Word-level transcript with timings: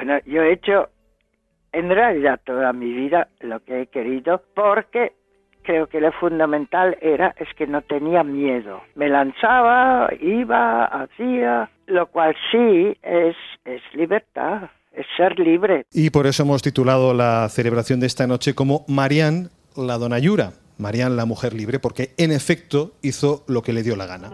Bueno, 0.00 0.18
yo 0.24 0.40
he 0.40 0.54
hecho 0.54 0.88
en 1.72 1.90
realidad 1.90 2.40
toda 2.42 2.72
mi 2.72 2.90
vida 2.90 3.28
lo 3.40 3.62
que 3.62 3.82
he 3.82 3.86
querido 3.88 4.42
porque 4.54 5.12
creo 5.62 5.88
que 5.88 6.00
lo 6.00 6.10
fundamental 6.12 6.96
era 7.02 7.34
es 7.38 7.48
que 7.54 7.66
no 7.66 7.82
tenía 7.82 8.24
miedo. 8.24 8.80
Me 8.94 9.10
lanzaba, 9.10 10.08
iba, 10.18 10.86
hacía, 10.86 11.70
lo 11.86 12.06
cual 12.06 12.34
sí 12.50 12.96
es, 13.02 13.36
es 13.66 13.82
libertad, 13.92 14.70
es 14.92 15.04
ser 15.18 15.38
libre. 15.38 15.84
Y 15.92 16.08
por 16.08 16.26
eso 16.26 16.44
hemos 16.44 16.62
titulado 16.62 17.12
la 17.12 17.46
celebración 17.50 18.00
de 18.00 18.06
esta 18.06 18.26
noche 18.26 18.54
como 18.54 18.86
Marianne 18.88 19.48
la 19.76 19.98
Donayura, 19.98 20.52
Marianne 20.78 21.16
la 21.16 21.26
mujer 21.26 21.52
libre, 21.52 21.78
porque 21.78 22.14
en 22.16 22.32
efecto 22.32 22.92
hizo 23.02 23.44
lo 23.48 23.60
que 23.60 23.74
le 23.74 23.82
dio 23.82 23.96
la 23.96 24.06
gana. 24.06 24.30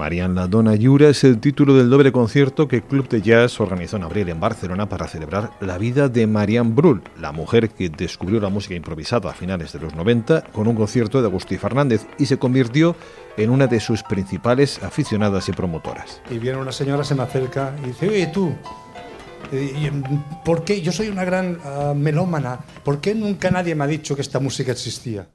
Marian 0.00 0.34
la 0.34 0.46
Dona 0.46 0.74
Yura 0.76 1.10
es 1.10 1.24
el 1.24 1.40
título 1.40 1.74
del 1.74 1.90
doble 1.90 2.10
concierto 2.10 2.66
que 2.66 2.80
Club 2.80 3.06
de 3.10 3.20
Jazz 3.20 3.60
organizó 3.60 3.98
en 3.98 4.04
abril 4.04 4.30
en 4.30 4.40
Barcelona 4.40 4.88
para 4.88 5.06
celebrar 5.06 5.50
la 5.60 5.76
vida 5.76 6.08
de 6.08 6.26
Marianne 6.26 6.72
Brull, 6.72 7.02
la 7.20 7.32
mujer 7.32 7.68
que 7.68 7.90
descubrió 7.90 8.40
la 8.40 8.48
música 8.48 8.74
improvisada 8.74 9.30
a 9.30 9.34
finales 9.34 9.74
de 9.74 9.80
los 9.80 9.94
90 9.94 10.44
con 10.52 10.68
un 10.68 10.74
concierto 10.74 11.20
de 11.20 11.28
Agustí 11.28 11.58
Fernández 11.58 12.06
y 12.18 12.24
se 12.24 12.38
convirtió 12.38 12.96
en 13.36 13.50
una 13.50 13.66
de 13.66 13.78
sus 13.78 14.02
principales 14.02 14.82
aficionadas 14.82 15.50
y 15.50 15.52
promotoras. 15.52 16.22
Y 16.30 16.38
viene 16.38 16.56
una 16.56 16.72
señora, 16.72 17.04
se 17.04 17.14
me 17.14 17.24
acerca 17.24 17.76
y 17.84 17.88
dice, 17.88 18.08
oye 18.08 18.26
tú, 18.28 18.54
¿por 20.46 20.64
qué? 20.64 20.80
Yo 20.80 20.92
soy 20.92 21.10
una 21.10 21.24
gran 21.24 21.58
uh, 21.60 21.94
melómana, 21.94 22.60
¿por 22.84 23.02
qué 23.02 23.14
nunca 23.14 23.50
nadie 23.50 23.74
me 23.74 23.84
ha 23.84 23.86
dicho 23.86 24.16
que 24.16 24.22
esta 24.22 24.40
música 24.40 24.72
existía? 24.72 25.28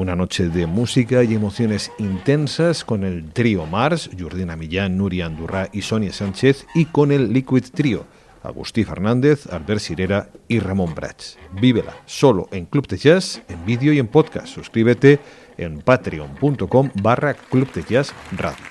Una 0.00 0.16
noche 0.16 0.48
de 0.48 0.66
música 0.66 1.24
y 1.24 1.34
emociones 1.34 1.92
intensas 1.98 2.86
con 2.86 3.04
el 3.04 3.34
trío 3.34 3.66
Mars, 3.66 4.08
Jordina 4.18 4.56
Millán, 4.56 4.96
Nuria 4.96 5.26
Andurra 5.26 5.68
y 5.74 5.82
Sonia 5.82 6.10
Sánchez, 6.10 6.66
y 6.74 6.86
con 6.86 7.12
el 7.12 7.34
Liquid 7.34 7.64
Trio, 7.74 8.06
Agustí 8.42 8.82
Fernández, 8.84 9.46
Albert 9.52 9.82
Sirera 9.82 10.30
y 10.48 10.58
Ramón 10.58 10.94
Brach. 10.94 11.36
Vívela 11.60 11.94
solo 12.06 12.48
en 12.50 12.64
Club 12.64 12.86
de 12.86 12.96
Jazz, 12.96 13.42
en 13.50 13.66
vídeo 13.66 13.92
y 13.92 13.98
en 13.98 14.08
podcast. 14.08 14.46
Suscríbete 14.46 15.20
en 15.58 15.82
patreon.com 15.82 16.90
barra 17.02 17.34
Club 17.34 17.70
de 17.74 17.82
Jazz 17.82 18.14
Radio. 18.38 18.69